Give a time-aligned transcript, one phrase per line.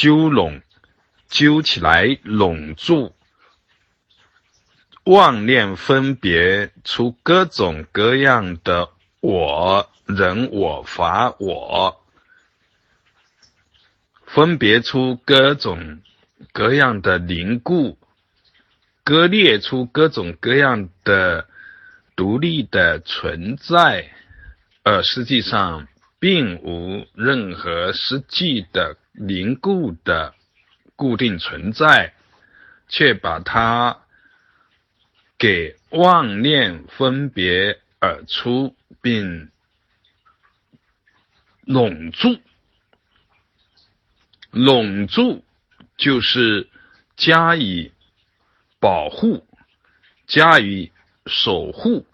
[0.00, 0.62] 揪拢，
[1.28, 3.16] 揪起来，拢住。
[5.02, 12.00] 妄念分别出各种各样的我、人、我、法、我，
[14.24, 16.00] 分别出各种
[16.52, 17.98] 各样的凝固，
[19.02, 21.48] 割裂出各种各样的
[22.14, 24.12] 独立的存在，
[24.84, 25.88] 而实际上
[26.20, 30.34] 并无任何实际的凝固的
[30.96, 32.14] 固定存在，
[32.88, 33.98] 却把它。
[35.40, 39.52] 给妄念分别而出，并
[41.60, 42.40] 拢住，
[44.50, 45.44] 拢住
[45.96, 46.68] 就是
[47.16, 47.92] 加以
[48.80, 49.46] 保护，
[50.26, 50.90] 加以
[51.26, 52.04] 守护，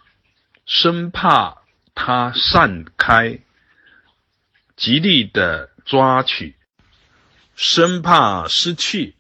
[0.67, 1.63] 生怕
[1.95, 3.39] 它散开，
[4.77, 6.55] 极力的抓取，
[7.57, 9.15] 生怕失去，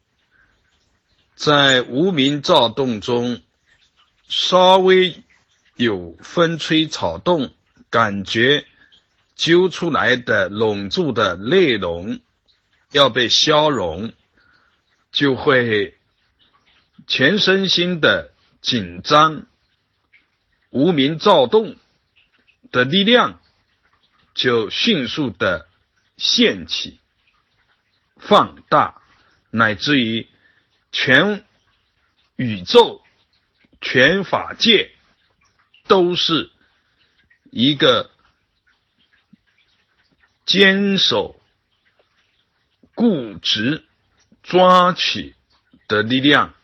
[1.34, 3.40] 在无名躁动中。
[4.26, 5.22] 稍微
[5.76, 7.52] 有风吹草动，
[7.90, 8.66] 感觉
[9.36, 12.20] 揪出来的拢住的内容
[12.90, 14.12] 要被消融，
[15.12, 15.98] 就会
[17.06, 19.46] 全身心的紧张，
[20.70, 21.76] 无名躁动
[22.72, 23.40] 的力量
[24.34, 25.68] 就迅速的
[26.16, 26.98] 现起、
[28.26, 29.00] 放大，
[29.50, 30.28] 乃至于
[30.92, 31.44] 全
[32.36, 33.00] 宇宙。
[33.86, 34.92] 全法界
[35.86, 36.50] 都是
[37.50, 38.10] 一个
[40.46, 41.38] 坚守、
[42.94, 43.84] 固执、
[44.42, 45.36] 抓取
[45.86, 46.54] 的力量，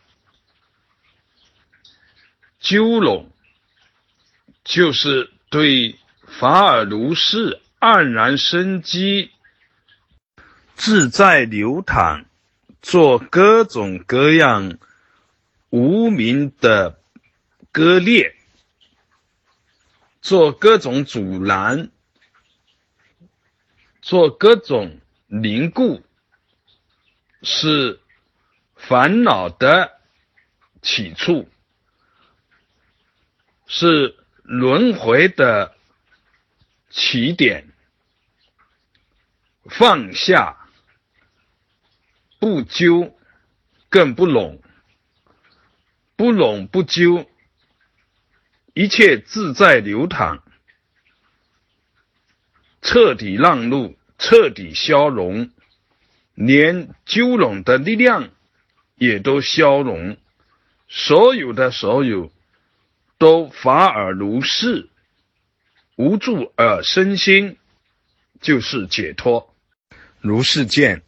[2.59, 3.31] 纠拢
[4.63, 9.29] 就是对法尔如是黯然生机、
[10.83, 12.25] 自在流淌，
[12.81, 14.79] 做各种各样
[15.69, 16.99] 无名的。
[17.71, 18.35] 割裂，
[20.21, 21.91] 做各种阻拦，
[24.01, 26.03] 做各种凝固，
[27.43, 28.01] 是
[28.75, 30.01] 烦恼的
[30.81, 31.47] 起处，
[33.67, 35.75] 是轮回的
[36.89, 37.69] 起点。
[39.69, 40.60] 放下，
[42.41, 43.15] 不纠，
[43.87, 44.63] 更不拢，
[46.15, 47.29] 不拢不纠。
[48.73, 50.41] 一切自在流淌，
[52.81, 55.51] 彻底让路，彻底消融，
[56.33, 58.31] 连纠拢的力量
[58.95, 60.17] 也都消融，
[60.87, 62.33] 所有的所有
[63.19, 64.89] 都法尔如是，
[65.95, 67.59] 无助而身心
[68.39, 69.53] 就是解脱，
[70.21, 71.03] 如是见。